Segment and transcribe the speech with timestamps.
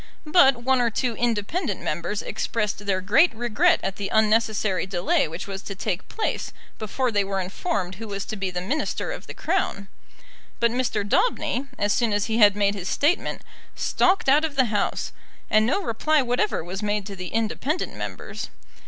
[0.25, 5.45] But one or two independent Members expressed their great regret at the unnecessary delay which
[5.45, 9.27] was to take place before they were informed who was to be the Minister of
[9.27, 9.89] the Crown.
[10.59, 11.07] But Mr.
[11.07, 13.43] Daubeny, as soon as he had made his statement,
[13.75, 15.11] stalked out of the House,
[15.51, 18.49] and no reply whatever was made to the independent Members.